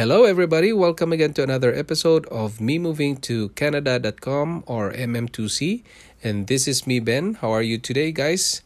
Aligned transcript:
Hello, 0.00 0.24
everybody. 0.24 0.72
Welcome 0.72 1.12
again 1.12 1.34
to 1.34 1.42
another 1.42 1.74
episode 1.74 2.24
of 2.28 2.58
me 2.58 2.78
moving 2.78 3.18
to 3.28 3.50
Canada.com 3.50 4.64
or 4.66 4.92
MM2C. 4.94 5.82
And 6.24 6.46
this 6.46 6.66
is 6.66 6.86
me, 6.86 7.00
Ben. 7.00 7.34
How 7.34 7.50
are 7.50 7.60
you 7.60 7.76
today, 7.76 8.10
guys? 8.10 8.62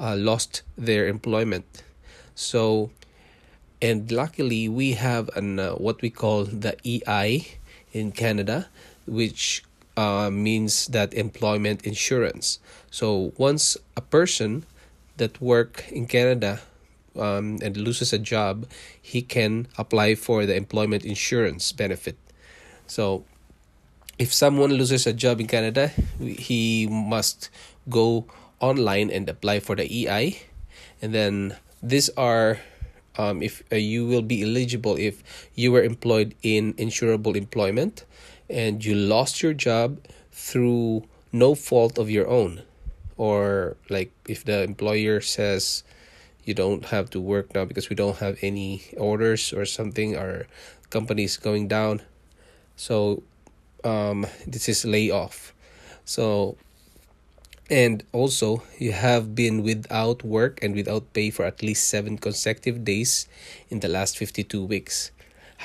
uh, 0.00 0.16
lost 0.16 0.62
their 0.76 1.06
employment 1.08 1.82
so 2.34 2.90
and 3.80 4.10
luckily 4.10 4.68
we 4.68 4.92
have 4.92 5.28
an 5.36 5.58
uh, 5.58 5.72
what 5.72 6.00
we 6.02 6.10
call 6.10 6.44
the 6.44 6.76
ei 6.84 7.58
in 7.92 8.12
canada 8.12 8.68
which 9.06 9.64
uh, 9.96 10.30
means 10.30 10.86
that 10.88 11.12
employment 11.14 11.84
insurance 11.84 12.58
so 12.90 13.32
once 13.36 13.76
a 13.96 14.00
person 14.00 14.64
that 15.16 15.40
work 15.40 15.84
in 15.90 16.06
canada 16.06 16.60
um, 17.18 17.58
and 17.62 17.76
loses 17.76 18.12
a 18.12 18.18
job, 18.18 18.66
he 19.00 19.20
can 19.22 19.66
apply 19.76 20.14
for 20.14 20.46
the 20.46 20.54
employment 20.54 21.04
insurance 21.04 21.72
benefit. 21.72 22.16
So, 22.88 23.24
if 24.18 24.34
someone 24.34 24.72
loses 24.72 25.06
a 25.06 25.12
job 25.12 25.40
in 25.40 25.46
Canada, 25.46 25.92
he 26.18 26.88
must 26.90 27.50
go 27.88 28.26
online 28.58 29.10
and 29.10 29.28
apply 29.28 29.60
for 29.60 29.76
the 29.76 29.86
EI, 29.86 30.42
and 31.00 31.14
then 31.14 31.56
these 31.82 32.10
are 32.16 32.58
um, 33.18 33.42
if 33.42 33.62
uh, 33.70 33.76
you 33.76 34.06
will 34.06 34.22
be 34.22 34.42
eligible 34.42 34.96
if 34.96 35.22
you 35.54 35.72
were 35.72 35.82
employed 35.82 36.34
in 36.42 36.72
insurable 36.74 37.36
employment 37.36 38.04
and 38.48 38.84
you 38.84 38.94
lost 38.94 39.42
your 39.42 39.52
job 39.52 39.98
through 40.32 41.04
no 41.32 41.54
fault 41.54 41.98
of 41.98 42.08
your 42.08 42.28
own. 42.28 42.62
Or 43.16 43.76
like 43.90 44.12
if 44.28 44.44
the 44.44 44.62
employer 44.62 45.20
says 45.20 45.82
you 46.44 46.54
don't 46.54 46.86
have 46.86 47.10
to 47.10 47.20
work 47.20 47.52
now 47.54 47.64
because 47.64 47.90
we 47.90 47.96
don't 47.96 48.18
have 48.18 48.38
any 48.40 48.82
orders 48.96 49.52
or 49.52 49.66
something 49.66 50.16
our 50.16 50.46
company 50.88 51.24
is 51.24 51.36
going 51.36 51.68
down 51.68 52.00
so 52.78 53.22
um 53.82 54.24
this 54.46 54.68
is 54.68 54.84
layoff 54.84 55.52
so 56.04 56.56
and 57.68 58.02
also 58.12 58.62
you 58.78 58.92
have 58.92 59.34
been 59.34 59.62
without 59.62 60.24
work 60.24 60.62
and 60.62 60.74
without 60.74 61.12
pay 61.12 61.28
for 61.30 61.44
at 61.44 61.62
least 61.62 61.88
7 61.88 62.16
consecutive 62.16 62.84
days 62.84 63.28
in 63.68 63.80
the 63.80 63.88
last 63.88 64.16
52 64.16 64.64
weeks. 64.64 65.10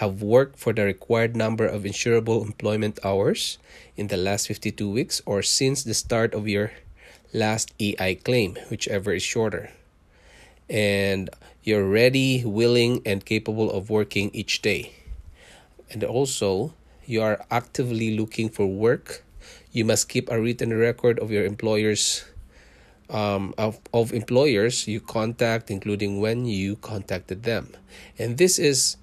Have 0.03 0.21
worked 0.21 0.59
for 0.59 0.73
the 0.73 0.83
required 0.83 1.35
number 1.35 1.65
of 1.65 1.83
insurable 1.83 2.43
employment 2.43 2.99
hours 3.05 3.57
in 3.95 4.07
the 4.07 4.17
last 4.17 4.47
52 4.47 4.89
weeks 4.89 5.21
or 5.25 5.41
since 5.41 5.83
the 5.83 5.93
start 5.93 6.33
of 6.33 6.47
your 6.47 6.73
last 7.31 7.71
EI 7.79 8.15
claim 8.15 8.57
whichever 8.69 9.13
is 9.13 9.23
shorter. 9.23 9.71
And 10.69 11.29
you're 11.63 11.87
ready, 11.87 12.43
willing, 12.43 13.01
and 13.05 13.23
capable 13.23 13.71
of 13.71 13.89
working 13.89 14.29
each 14.33 14.61
day. 14.61 14.91
And 15.91 16.03
also, 16.03 16.73
you 17.05 17.21
are 17.21 17.45
actively 17.51 18.17
looking 18.17 18.49
for 18.49 18.67
work. 18.67 19.23
You 19.71 19.85
must 19.85 20.09
keep 20.09 20.31
a 20.31 20.39
written 20.39 20.73
record 20.77 21.19
of 21.19 21.31
your 21.31 21.45
employers 21.45 22.25
um, 23.09 23.53
of, 23.57 23.79
of 23.93 24.13
employers 24.13 24.87
you 24.87 24.99
contact, 24.99 25.69
including 25.69 26.19
when 26.19 26.45
you 26.45 26.75
contacted 26.77 27.43
them. 27.43 27.71
And 28.17 28.37
this 28.37 28.57
is 28.57 28.97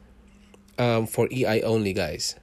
um, 0.79 1.07
for 1.07 1.29
EI 1.31 1.63
only, 1.63 1.93
guys. 1.93 2.37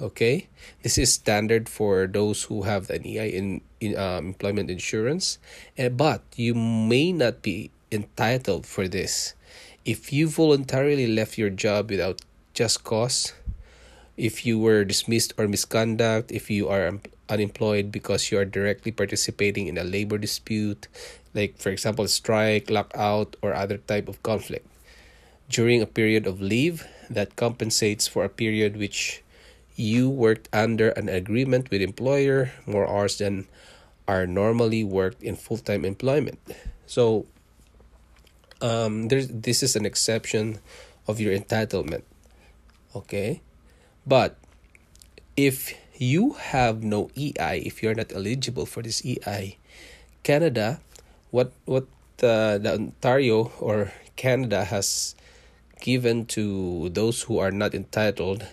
Okay, 0.00 0.48
this 0.82 0.98
is 0.98 1.12
standard 1.12 1.68
for 1.68 2.08
those 2.08 2.44
who 2.44 2.62
have 2.62 2.90
an 2.90 3.06
EI 3.06 3.28
in, 3.28 3.60
in 3.78 3.96
um, 3.96 4.34
employment 4.34 4.70
insurance, 4.70 5.38
and 5.78 5.96
but 5.96 6.22
you 6.34 6.54
may 6.54 7.12
not 7.12 7.42
be 7.42 7.70
entitled 7.92 8.66
for 8.66 8.88
this. 8.88 9.34
If 9.84 10.12
you 10.12 10.28
voluntarily 10.28 11.06
left 11.06 11.38
your 11.38 11.50
job 11.50 11.90
without 11.90 12.22
just 12.54 12.82
cause, 12.82 13.32
if 14.16 14.44
you 14.44 14.58
were 14.58 14.84
dismissed 14.84 15.32
or 15.38 15.48
misconduct, 15.48 16.30
if 16.30 16.50
you 16.50 16.68
are 16.68 16.98
unemployed 17.28 17.90
because 17.90 18.30
you 18.30 18.38
are 18.38 18.44
directly 18.44 18.92
participating 18.92 19.66
in 19.66 19.78
a 19.78 19.84
labor 19.84 20.18
dispute, 20.18 20.88
like 21.34 21.56
for 21.56 21.70
example 21.70 22.06
strike, 22.08 22.70
lockout, 22.70 23.36
or 23.42 23.54
other 23.54 23.78
type 23.78 24.08
of 24.08 24.22
conflict, 24.22 24.66
during 25.48 25.80
a 25.80 25.86
period 25.86 26.26
of 26.26 26.40
leave 26.40 26.86
that 27.08 27.36
compensates 27.36 28.06
for 28.06 28.24
a 28.24 28.28
period 28.28 28.76
which 28.76 29.22
you 29.74 30.08
worked 30.08 30.48
under 30.52 30.90
an 30.90 31.08
agreement 31.08 31.70
with 31.70 31.80
employer 31.80 32.52
more 32.66 32.86
hours 32.88 33.18
than 33.18 33.46
are 34.06 34.26
normally 34.26 34.84
worked 34.84 35.22
in 35.22 35.36
full-time 35.36 35.84
employment. 35.84 36.38
So 36.86 37.24
um, 38.60 39.08
there's 39.08 39.28
this 39.28 39.62
is 39.62 39.74
an 39.74 39.84
exception 39.84 40.60
of 41.08 41.18
your 41.18 41.36
entitlement 41.36 42.06
okay 42.94 43.42
but 44.06 44.36
if 45.36 45.74
you 45.96 46.34
have 46.34 46.82
no 46.82 47.10
EI 47.16 47.62
if 47.64 47.82
you're 47.82 47.94
not 47.94 48.12
eligible 48.12 48.66
for 48.66 48.82
this 48.82 49.04
EI 49.04 49.56
Canada 50.22 50.80
what 51.30 51.52
what 51.64 51.86
the, 52.22 52.58
the 52.62 52.72
Ontario 52.72 53.50
or 53.58 53.92
Canada 54.16 54.64
has 54.64 55.14
given 55.80 56.24
to 56.26 56.88
those 56.90 57.22
who 57.22 57.38
are 57.38 57.50
not 57.50 57.74
entitled, 57.74 58.46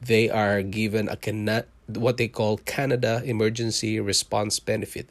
they 0.00 0.30
are 0.30 0.62
given 0.62 1.08
a 1.08 1.16
Cana- 1.16 1.66
what 1.88 2.16
they 2.16 2.28
call 2.28 2.58
Canada 2.58 3.20
Emergency 3.24 3.98
Response 3.98 4.60
Benefit. 4.60 5.10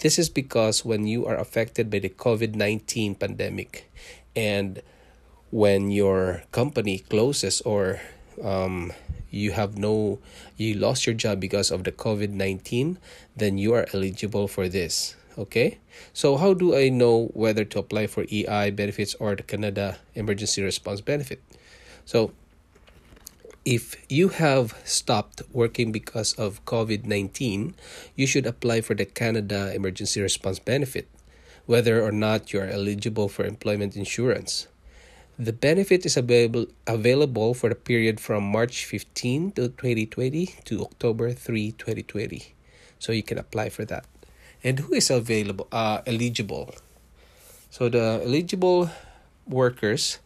This 0.00 0.18
is 0.18 0.28
because 0.28 0.84
when 0.84 1.06
you 1.06 1.24
are 1.24 1.38
affected 1.38 1.88
by 1.90 2.00
the 2.00 2.10
COVID 2.10 2.54
19 2.54 3.14
pandemic 3.14 3.90
and 4.36 4.82
when 5.50 5.90
your 5.90 6.44
company 6.52 6.98
closes 6.98 7.62
or 7.62 8.00
um, 8.42 8.92
you 9.30 9.52
have 9.52 9.76
no 9.76 10.18
you 10.56 10.74
lost 10.74 11.06
your 11.06 11.14
job 11.14 11.40
because 11.40 11.70
of 11.70 11.84
the 11.84 11.92
covid-19 11.92 12.96
then 13.36 13.58
you 13.58 13.74
are 13.74 13.86
eligible 13.92 14.48
for 14.48 14.68
this 14.68 15.16
okay? 15.38 15.78
So 16.12 16.36
how 16.36 16.54
do 16.54 16.74
i 16.74 16.88
know 16.88 17.28
whether 17.34 17.64
to 17.64 17.78
apply 17.78 18.06
for 18.06 18.24
ei 18.30 18.70
benefits 18.70 19.14
or 19.20 19.36
the 19.36 19.42
canada 19.42 19.98
emergency 20.14 20.62
response 20.62 21.00
benefit? 21.00 21.42
So 22.04 22.32
if 23.66 23.96
you 24.08 24.28
have 24.28 24.78
stopped 24.84 25.42
working 25.52 25.90
because 25.90 26.32
of 26.34 26.64
covid-19 26.64 27.74
you 28.14 28.26
should 28.26 28.46
apply 28.46 28.80
for 28.80 28.94
the 28.94 29.04
canada 29.04 29.74
emergency 29.74 30.22
response 30.22 30.60
benefit 30.60 31.08
whether 31.66 32.00
or 32.00 32.12
not 32.12 32.52
you 32.52 32.60
are 32.60 32.70
eligible 32.70 33.28
for 33.28 33.44
employment 33.44 33.96
insurance 33.96 34.68
the 35.38 35.52
benefit 35.52 36.06
is 36.06 36.16
available 36.16 36.66
available 36.86 37.52
for 37.52 37.68
the 37.68 37.74
period 37.74 38.20
from 38.20 38.44
March 38.44 38.84
15 38.84 39.52
to 39.52 39.68
2020 39.68 40.46
to 40.64 40.82
October 40.82 41.32
3, 41.32 41.72
2020. 41.72 42.54
So 42.98 43.12
you 43.12 43.22
can 43.22 43.36
apply 43.36 43.68
for 43.68 43.84
that. 43.84 44.06
And 44.64 44.80
who 44.80 44.94
is 44.94 45.10
available 45.10 45.68
uh 45.70 46.00
eligible? 46.06 46.74
So 47.68 47.88
the 47.88 48.24
eligible 48.24 48.90
workers 49.46 50.18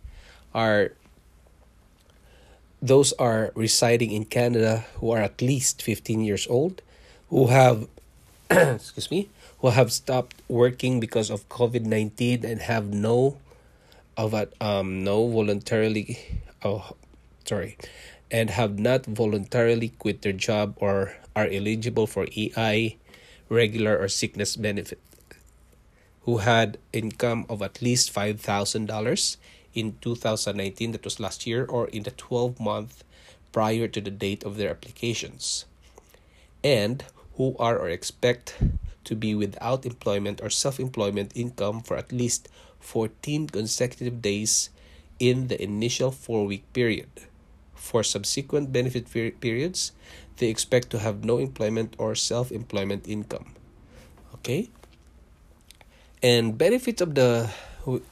are 0.54 0.92
those 2.80 3.12
are 3.18 3.52
residing 3.54 4.12
in 4.12 4.24
Canada 4.24 4.86
who 5.02 5.10
are 5.10 5.20
at 5.20 5.42
least 5.42 5.82
15 5.82 6.22
years 6.22 6.46
old, 6.46 6.82
who 7.28 7.48
have 7.48 7.88
excuse 8.50 9.10
me, 9.10 9.28
who 9.58 9.74
have 9.74 9.90
stopped 9.90 10.38
working 10.48 11.00
because 11.00 11.30
of 11.30 11.48
COVID-19 11.48 12.44
and 12.44 12.62
have 12.62 12.94
no 12.94 13.36
of 14.20 14.34
a 14.34 14.46
um 14.60 15.02
no 15.02 15.26
voluntarily 15.26 16.18
oh 16.62 16.92
sorry 17.46 17.78
and 18.30 18.50
have 18.50 18.78
not 18.78 19.06
voluntarily 19.06 19.88
quit 19.98 20.20
their 20.20 20.36
job 20.36 20.76
or 20.76 21.16
are 21.34 21.48
eligible 21.48 22.06
for 22.06 22.26
EI 22.36 22.98
regular 23.48 23.96
or 23.96 24.08
sickness 24.08 24.56
benefit 24.56 25.00
who 26.28 26.38
had 26.38 26.76
income 26.92 27.46
of 27.48 27.62
at 27.62 27.80
least 27.80 28.12
$5,000 28.12 29.36
in 29.72 29.96
2019 30.02 30.92
that 30.92 31.04
was 31.04 31.18
last 31.18 31.46
year 31.46 31.64
or 31.64 31.88
in 31.88 32.02
the 32.02 32.10
12 32.10 32.60
month 32.60 33.02
prior 33.52 33.88
to 33.88 34.00
the 34.02 34.10
date 34.10 34.44
of 34.44 34.58
their 34.58 34.70
applications 34.70 35.64
and 36.62 37.04
who 37.36 37.56
are 37.58 37.78
or 37.78 37.88
expect 37.88 38.58
to 39.04 39.16
be 39.16 39.34
without 39.34 39.86
employment 39.86 40.42
or 40.42 40.50
self-employment 40.50 41.32
income 41.34 41.80
for 41.80 41.96
at 41.96 42.12
least 42.12 42.50
14 42.80 43.48
consecutive 43.48 44.20
days 44.20 44.70
in 45.18 45.48
the 45.48 45.62
initial 45.62 46.10
four 46.10 46.46
week 46.46 46.64
period. 46.72 47.08
For 47.74 48.02
subsequent 48.02 48.72
benefit 48.72 49.08
periods, 49.40 49.92
they 50.36 50.48
expect 50.48 50.90
to 50.90 50.98
have 50.98 51.24
no 51.24 51.38
employment 51.38 51.94
or 51.98 52.14
self 52.14 52.50
employment 52.50 53.06
income. 53.08 53.54
Okay? 54.34 54.68
And 56.22 56.58
benefits 56.58 57.00
of 57.00 57.14
the 57.14 57.48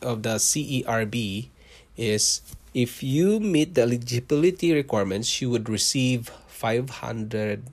of 0.01 0.23
the 0.23 0.41
CERB 0.41 1.49
is 1.97 2.41
if 2.73 3.03
you 3.03 3.41
meet 3.41 3.75
the 3.75 3.83
eligibility 3.83 4.73
requirements, 4.73 5.41
you 5.43 5.51
would 5.51 5.69
receive 5.69 6.31
$500 6.49 7.65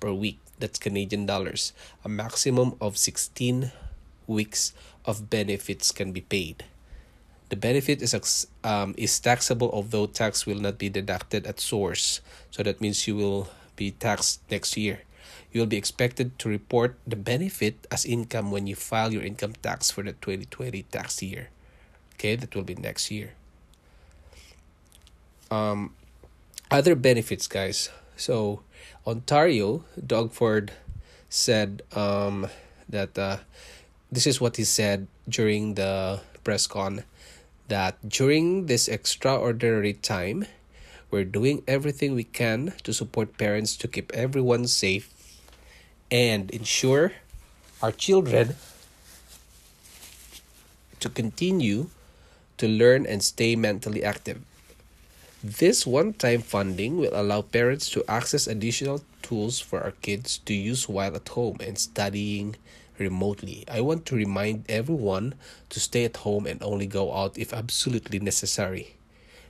per 0.00 0.12
week. 0.12 0.38
That's 0.58 0.78
Canadian 0.78 1.26
dollars. 1.26 1.72
A 2.04 2.08
maximum 2.08 2.74
of 2.80 2.96
16 2.96 3.72
weeks 4.26 4.72
of 5.04 5.30
benefits 5.30 5.92
can 5.92 6.12
be 6.12 6.20
paid. 6.20 6.64
The 7.48 7.56
benefit 7.56 8.00
is 8.00 8.46
um, 8.64 8.94
is 8.96 9.18
taxable, 9.20 9.70
although 9.72 10.06
tax 10.06 10.46
will 10.46 10.58
not 10.58 10.78
be 10.78 10.88
deducted 10.88 11.46
at 11.46 11.60
source. 11.60 12.20
So 12.50 12.62
that 12.62 12.80
means 12.80 13.06
you 13.06 13.16
will 13.16 13.48
be 13.76 13.90
taxed 13.92 14.40
next 14.50 14.76
year. 14.76 15.04
You 15.52 15.60
will 15.60 15.68
be 15.68 15.76
expected 15.76 16.38
to 16.40 16.48
report 16.48 16.96
the 17.06 17.16
benefit 17.16 17.86
as 17.90 18.06
income 18.06 18.50
when 18.50 18.66
you 18.66 18.74
file 18.74 19.12
your 19.12 19.22
income 19.22 19.52
tax 19.60 19.90
for 19.90 20.02
the 20.02 20.16
2020 20.16 20.82
tax 20.88 21.20
year. 21.20 21.50
Okay, 22.14 22.36
that 22.36 22.54
will 22.54 22.64
be 22.64 22.74
next 22.74 23.10
year. 23.10 23.36
Um, 25.50 25.92
other 26.70 26.94
benefits, 26.94 27.46
guys. 27.46 27.90
So, 28.16 28.62
Ontario, 29.06 29.84
Doug 30.00 30.32
Ford 30.32 30.72
said 31.28 31.82
um, 31.92 32.48
that 32.88 33.18
uh, 33.18 33.44
this 34.12 34.26
is 34.28 34.40
what 34.40 34.60
he 34.60 34.64
said 34.64 35.08
during 35.26 35.74
the 35.74 36.20
press 36.44 36.68
con 36.68 37.02
that 37.68 37.96
during 38.06 38.66
this 38.66 38.86
extraordinary 38.86 39.94
time, 39.94 40.44
we're 41.10 41.24
doing 41.24 41.64
everything 41.66 42.14
we 42.14 42.24
can 42.24 42.74
to 42.84 42.92
support 42.92 43.38
parents 43.38 43.74
to 43.76 43.88
keep 43.88 44.12
everyone 44.12 44.68
safe 44.68 45.08
and 46.10 46.50
ensure 46.50 47.12
our 47.80 47.90
children 47.90 48.54
to 51.00 51.08
continue 51.08 51.88
to 52.58 52.68
learn 52.68 53.06
and 53.06 53.24
stay 53.24 53.56
mentally 53.56 54.04
active. 54.04 54.44
This 55.42 55.86
one 55.86 56.12
time 56.12 56.42
funding 56.42 56.98
will 56.98 57.16
allow 57.16 57.40
parents 57.40 57.88
to 57.96 58.04
access 58.06 58.46
additional 58.46 59.02
tools 59.22 59.58
for 59.58 59.80
our 59.80 59.96
kids 60.04 60.38
to 60.44 60.52
use 60.52 60.88
while 60.88 61.16
at 61.16 61.28
home 61.28 61.56
and 61.64 61.78
studying 61.78 62.56
remotely. 62.98 63.64
I 63.68 63.80
want 63.80 64.06
to 64.06 64.16
remind 64.16 64.64
everyone 64.68 65.34
to 65.70 65.80
stay 65.80 66.04
at 66.04 66.18
home 66.18 66.46
and 66.46 66.62
only 66.62 66.86
go 66.86 67.12
out 67.12 67.38
if 67.38 67.52
absolutely 67.52 68.18
necessary. 68.18 68.96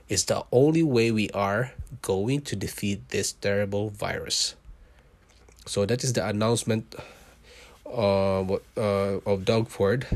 It's 0.09 0.23
the 0.23 0.43
only 0.51 0.83
way 0.83 1.11
we 1.11 1.29
are 1.31 1.71
going 2.01 2.41
to 2.41 2.55
defeat 2.55 3.09
this 3.09 3.33
terrible 3.33 3.89
virus. 3.89 4.55
So 5.65 5.85
that 5.85 6.03
is 6.03 6.13
the 6.13 6.27
announcement 6.27 6.95
uh, 7.85 8.41
uh, 8.41 8.59
of 9.25 9.45
Doug 9.45 9.69
Ford 9.69 10.07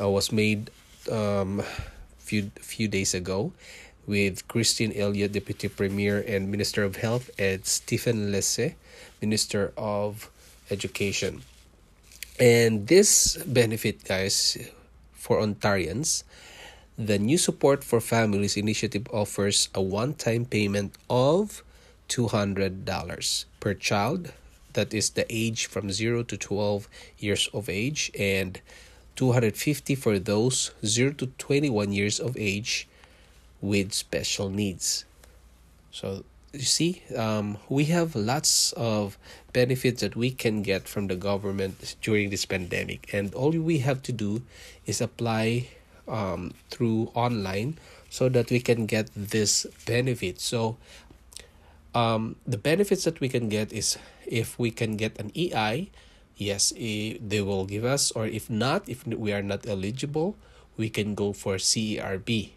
uh, 0.00 0.08
was 0.08 0.32
made 0.32 0.70
um, 1.10 1.62
few 2.18 2.50
few 2.60 2.88
days 2.88 3.12
ago 3.12 3.52
with 4.06 4.46
Christine 4.48 4.92
Elliott, 4.96 5.32
Deputy 5.32 5.68
Premier 5.68 6.24
and 6.26 6.50
Minister 6.50 6.82
of 6.82 6.96
Health, 6.96 7.30
and 7.38 7.64
Stephen 7.64 8.32
Lecce, 8.32 8.74
Minister 9.20 9.72
of 9.76 10.30
Education. 10.70 11.42
And 12.40 12.88
this 12.88 13.36
benefit, 13.44 14.02
guys, 14.02 14.56
for 15.12 15.40
Ontarians, 15.40 16.24
the 16.96 17.18
new 17.18 17.36
Support 17.36 17.84
for 17.84 18.00
Families 18.00 18.56
initiative 18.56 19.06
offers 19.12 19.68
a 19.74 19.82
one 19.82 20.14
time 20.14 20.46
payment 20.46 20.96
of 21.10 21.62
$200 22.08 23.44
per 23.60 23.74
child. 23.74 24.32
That 24.72 24.94
is 24.94 25.10
the 25.10 25.26
age 25.28 25.66
from 25.66 25.92
0 25.92 26.22
to 26.22 26.36
12 26.38 26.88
years 27.18 27.50
of 27.52 27.68
age, 27.68 28.10
and 28.18 28.58
250 29.16 29.94
for 29.94 30.18
those 30.18 30.70
0 30.86 31.12
to 31.20 31.26
21 31.36 31.92
years 31.92 32.18
of 32.18 32.38
age 32.38 32.88
with 33.60 33.92
special 33.92 34.48
needs. 34.48 35.04
So 35.92 36.24
you 36.52 36.66
see, 36.66 37.02
um, 37.16 37.58
we 37.68 37.84
have 37.86 38.16
lots 38.16 38.72
of 38.72 39.18
benefits 39.52 40.00
that 40.00 40.16
we 40.16 40.30
can 40.30 40.62
get 40.62 40.88
from 40.88 41.06
the 41.06 41.16
government 41.16 41.96
during 42.02 42.30
this 42.30 42.44
pandemic, 42.44 43.12
and 43.12 43.34
all 43.34 43.50
we 43.50 43.78
have 43.78 44.02
to 44.02 44.12
do 44.12 44.42
is 44.86 45.00
apply 45.00 45.68
um, 46.08 46.52
through 46.70 47.10
online 47.14 47.78
so 48.08 48.28
that 48.28 48.50
we 48.50 48.60
can 48.60 48.86
get 48.86 49.10
this 49.14 49.66
benefit. 49.86 50.40
So, 50.40 50.76
um, 51.94 52.36
the 52.46 52.58
benefits 52.58 53.04
that 53.04 53.20
we 53.20 53.28
can 53.28 53.48
get 53.48 53.72
is 53.72 53.98
if 54.26 54.58
we 54.58 54.70
can 54.70 54.96
get 54.96 55.18
an 55.18 55.30
EI, 55.36 55.90
yes, 56.36 56.72
they 56.74 57.42
will 57.42 57.64
give 57.64 57.84
us, 57.84 58.10
or 58.10 58.26
if 58.26 58.50
not, 58.50 58.88
if 58.88 59.06
we 59.06 59.32
are 59.32 59.42
not 59.42 59.66
eligible, 59.66 60.34
we 60.76 60.90
can 60.90 61.14
go 61.14 61.32
for 61.32 61.56
CERB 61.56 62.50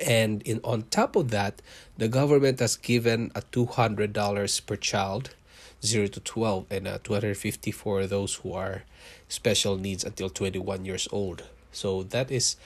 and 0.00 0.42
in 0.42 0.60
on 0.62 0.82
top 0.90 1.16
of 1.16 1.30
that 1.30 1.60
the 1.98 2.08
government 2.08 2.60
has 2.60 2.76
given 2.76 3.30
a 3.34 3.42
$200 3.42 4.66
per 4.66 4.76
child 4.76 5.34
0 5.82 6.06
to 6.08 6.20
12 6.20 6.66
and 6.70 6.86
a 6.86 6.98
250 6.98 7.70
for 7.72 8.06
those 8.06 8.34
who 8.36 8.52
are 8.52 8.82
special 9.28 9.76
needs 9.76 10.04
until 10.04 10.28
21 10.28 10.84
years 10.84 11.08
old. 11.10 11.44
So 11.72 12.02
that 12.04 12.30
is 12.30 12.56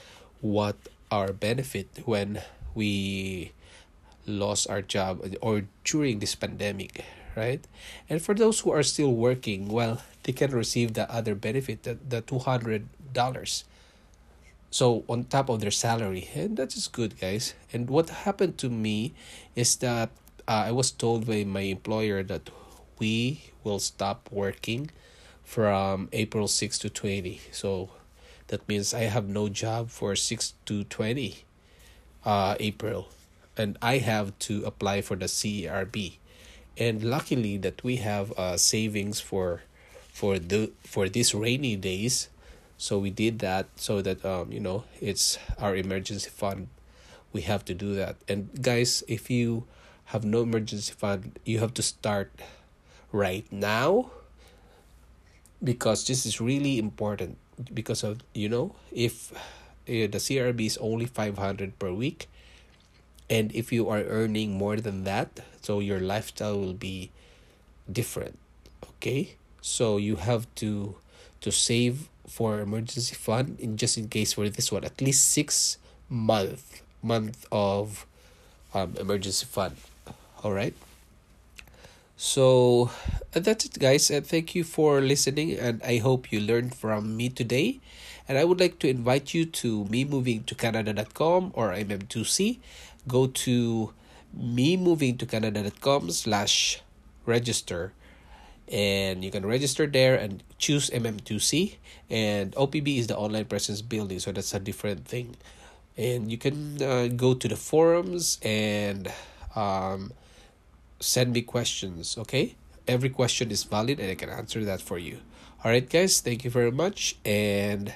what 0.40 0.76
our 1.10 1.32
benefit 1.32 1.88
when 2.04 2.42
we 2.74 3.52
lost 4.26 4.68
our 4.68 4.82
job 4.82 5.22
or 5.40 5.62
during 5.84 6.18
this 6.18 6.34
pandemic 6.34 7.04
right? 7.36 7.66
And 8.08 8.22
for 8.22 8.32
those 8.34 8.60
who 8.60 8.70
are 8.70 8.82
still 8.82 9.12
working 9.12 9.68
well 9.68 10.02
they 10.22 10.32
can 10.32 10.50
receive 10.50 10.94
the 10.94 11.10
other 11.12 11.34
benefit 11.34 11.82
the, 11.82 11.98
the 12.08 12.22
$200 12.22 12.84
so 14.74 15.04
on 15.08 15.22
top 15.22 15.48
of 15.48 15.60
their 15.60 15.70
salary 15.70 16.28
and 16.34 16.56
that 16.56 16.74
is 16.74 16.88
good 16.88 17.20
guys. 17.20 17.54
And 17.72 17.88
what 17.88 18.10
happened 18.10 18.58
to 18.58 18.68
me 18.68 19.14
is 19.54 19.76
that 19.76 20.10
uh, 20.48 20.66
i 20.66 20.72
was 20.72 20.90
told 20.90 21.28
by 21.28 21.44
my 21.44 21.60
employer 21.60 22.24
that 22.24 22.50
we 22.98 23.52
will 23.62 23.78
stop 23.78 24.28
working 24.32 24.90
from 25.44 26.08
april 26.12 26.48
6 26.48 26.76
to 26.80 26.90
20 26.90 27.40
so 27.52 27.90
that 28.48 28.66
means 28.68 28.92
i 28.92 29.06
have 29.06 29.28
no 29.28 29.48
job 29.48 29.90
for 29.90 30.16
6 30.16 30.54
to 30.66 30.82
20 30.82 31.44
uh, 32.26 32.56
april. 32.58 33.08
And 33.56 33.78
i 33.80 33.98
have 33.98 34.36
to 34.50 34.64
apply 34.64 35.02
for 35.02 35.14
the 35.14 35.26
cerb 35.26 36.18
and 36.76 37.04
luckily 37.04 37.58
that 37.58 37.84
we 37.84 37.96
have 38.02 38.32
uh, 38.36 38.56
savings 38.56 39.20
for 39.20 39.62
for 40.10 40.40
the 40.40 40.72
for 40.82 41.08
these 41.08 41.32
rainy 41.32 41.76
days 41.76 42.28
so 42.84 42.98
we 42.98 43.08
did 43.08 43.38
that 43.38 43.64
so 43.76 44.02
that 44.02 44.20
um 44.28 44.52
you 44.52 44.60
know 44.60 44.84
it's 45.00 45.38
our 45.58 45.74
emergency 45.74 46.28
fund. 46.28 46.68
We 47.32 47.40
have 47.42 47.64
to 47.64 47.74
do 47.74 47.94
that. 47.94 48.16
And 48.28 48.50
guys 48.60 49.02
if 49.08 49.30
you 49.30 49.64
have 50.12 50.24
no 50.24 50.42
emergency 50.42 50.92
fund 50.92 51.38
you 51.44 51.60
have 51.60 51.72
to 51.80 51.82
start 51.82 52.30
right 53.10 53.46
now 53.50 54.10
because 55.62 56.04
this 56.06 56.26
is 56.26 56.40
really 56.40 56.78
important 56.78 57.38
because 57.72 58.04
of 58.04 58.20
you 58.34 58.48
know 58.50 58.74
if 58.92 59.32
uh, 59.32 60.04
the 60.12 60.20
crb 60.20 60.60
is 60.60 60.76
only 60.78 61.06
500 61.06 61.78
per 61.78 61.92
week 61.92 62.28
and 63.30 63.54
if 63.54 63.72
you 63.72 63.88
are 63.88 64.02
earning 64.04 64.52
more 64.52 64.76
than 64.76 65.04
that 65.04 65.40
so 65.62 65.80
your 65.80 66.00
lifestyle 66.00 66.58
will 66.60 66.74
be 66.74 67.10
different 67.90 68.38
okay? 69.04 69.36
So 69.60 69.96
you 69.96 70.16
have 70.16 70.46
to 70.64 70.96
to 71.40 71.50
save 71.52 72.08
for 72.28 72.60
emergency 72.60 73.14
fund 73.14 73.58
in 73.60 73.76
just 73.76 73.98
in 73.98 74.08
case 74.08 74.32
for 74.34 74.48
this 74.48 74.72
one 74.72 74.84
at 74.84 75.00
least 75.00 75.30
six 75.30 75.78
month 76.08 76.82
month 77.02 77.46
of 77.52 78.06
um, 78.72 78.94
emergency 78.98 79.46
fund. 79.46 79.76
All 80.42 80.52
right? 80.52 80.74
So 82.16 82.90
uh, 83.34 83.40
that's 83.40 83.64
it 83.66 83.78
guys. 83.78 84.10
And 84.10 84.26
thank 84.26 84.54
you 84.54 84.64
for 84.64 85.00
listening 85.00 85.58
and 85.58 85.82
i 85.82 85.98
hope 85.98 86.32
you 86.32 86.40
learned 86.40 86.74
from 86.74 87.16
me 87.16 87.28
today. 87.28 87.80
And 88.28 88.38
i 88.38 88.44
would 88.44 88.60
like 88.60 88.78
to 88.80 88.88
invite 88.88 89.34
you 89.34 89.44
to 89.60 89.84
me 89.86 90.04
moving 90.04 90.44
to 90.44 90.54
canada.com 90.54 91.52
or 91.54 91.72
mm2c 91.72 92.58
go 93.06 93.26
to 93.26 93.92
me 94.32 94.76
moving 94.76 95.16
to 95.18 95.26
canada.com 95.26 96.10
slash 96.10 96.80
register 97.26 97.92
and 98.70 99.24
you 99.24 99.30
can 99.30 99.44
register 99.44 99.86
there 99.86 100.16
and 100.16 100.42
choose 100.58 100.90
mm2c 100.90 101.76
and 102.10 102.54
opb 102.56 102.88
is 102.88 103.06
the 103.06 103.16
online 103.16 103.44
presence 103.44 103.82
building 103.82 104.18
so 104.18 104.32
that's 104.32 104.54
a 104.54 104.60
different 104.60 105.06
thing. 105.06 105.36
And 105.96 106.30
you 106.30 106.38
can 106.38 106.82
uh, 106.82 107.06
go 107.14 107.34
to 107.34 107.46
the 107.46 107.56
forums 107.56 108.38
and 108.42 109.12
um, 109.54 110.12
send 110.98 111.32
me 111.32 111.42
questions 111.42 112.16
okay? 112.18 112.54
Every 112.86 113.10
question 113.10 113.50
is 113.50 113.64
valid 113.64 114.00
and 114.00 114.10
i 114.10 114.14
can 114.14 114.28
answer 114.28 114.64
that 114.64 114.80
for 114.80 114.98
you. 114.98 115.20
All 115.62 115.70
right 115.70 115.88
guys 115.88 116.20
thank 116.20 116.44
you 116.44 116.50
very 116.50 116.72
much 116.72 117.16
and 117.24 117.94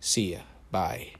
see 0.00 0.32
ya. 0.34 0.40
Bye 0.70 1.19